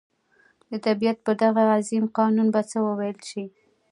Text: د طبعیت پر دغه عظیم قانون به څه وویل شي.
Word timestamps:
د 0.69 0.71
طبعیت 0.85 1.17
پر 1.25 1.33
دغه 1.43 1.63
عظیم 1.77 2.05
قانون 2.17 2.47
به 2.53 2.61
څه 2.69 2.77
وویل 2.87 3.17
شي. 3.29 3.43